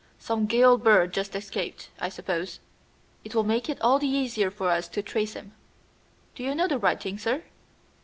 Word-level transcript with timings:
Some 0.17 0.47
gaol 0.47 0.79
bird 0.79 1.13
just 1.13 1.35
escaped, 1.35 1.89
I 1.99 2.09
suppose. 2.09 2.59
It 3.23 3.35
will 3.35 3.43
make 3.43 3.69
it 3.69 3.79
all 3.81 3.99
the 3.99 4.07
easier 4.07 4.49
for 4.49 4.71
us 4.71 4.87
to 4.87 5.03
trace 5.03 5.33
him. 5.33 5.53
Do 6.33 6.41
you 6.41 6.55
know 6.55 6.67
the 6.67 6.79
writing, 6.79 7.19
sir?" 7.19 7.43